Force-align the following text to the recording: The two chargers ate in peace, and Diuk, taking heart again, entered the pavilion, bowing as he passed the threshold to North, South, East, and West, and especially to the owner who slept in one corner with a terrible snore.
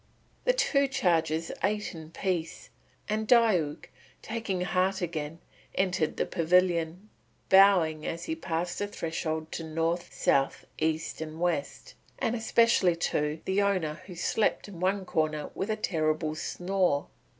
The 0.45 0.53
two 0.53 0.87
chargers 0.87 1.51
ate 1.63 1.93
in 1.93 2.09
peace, 2.09 2.71
and 3.07 3.27
Diuk, 3.27 3.85
taking 4.23 4.61
heart 4.61 4.99
again, 4.99 5.37
entered 5.75 6.17
the 6.17 6.25
pavilion, 6.25 7.11
bowing 7.49 8.03
as 8.07 8.23
he 8.23 8.35
passed 8.35 8.79
the 8.79 8.87
threshold 8.87 9.51
to 9.51 9.63
North, 9.63 10.11
South, 10.11 10.65
East, 10.79 11.21
and 11.21 11.39
West, 11.39 11.93
and 12.17 12.35
especially 12.35 12.95
to 12.95 13.41
the 13.45 13.61
owner 13.61 14.01
who 14.07 14.15
slept 14.15 14.67
in 14.67 14.79
one 14.79 15.05
corner 15.05 15.51
with 15.53 15.69
a 15.69 15.75
terrible 15.75 16.33
snore. 16.33 17.05